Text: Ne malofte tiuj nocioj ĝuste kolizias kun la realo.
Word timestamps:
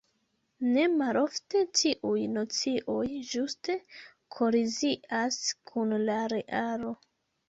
Ne 0.75 0.83
malofte 0.91 1.59
tiuj 1.79 2.23
nocioj 2.37 3.01
ĝuste 3.33 3.75
kolizias 4.37 5.37
kun 5.73 5.93
la 6.09 6.17
realo. 6.35 6.95